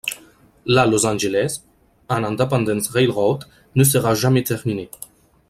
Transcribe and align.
La 0.65 0.87
Los 0.87 1.05
Angeles 1.05 1.63
and 2.09 2.25
Independence 2.25 2.87
Railroad 2.89 3.43
ne 3.75 3.83
sera 3.83 4.15
jamais 4.15 4.43
terminée. 4.43 4.89